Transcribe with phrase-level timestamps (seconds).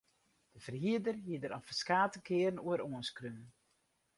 [0.53, 3.47] De ferhierder is der al ferskate kearen oer oanskreaun.